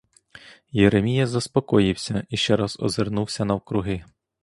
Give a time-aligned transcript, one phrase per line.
[0.71, 4.05] Єремія заспокоївся і ще раз озирнувся навкруги.